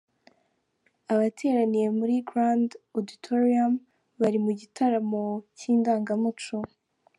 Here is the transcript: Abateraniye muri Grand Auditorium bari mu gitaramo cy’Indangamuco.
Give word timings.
Abateraniye 1.13 1.87
muri 1.97 2.15
Grand 2.29 2.69
Auditorium 2.97 3.73
bari 4.21 4.37
mu 4.45 4.51
gitaramo 4.59 5.23
cy’Indangamuco. 5.57 6.55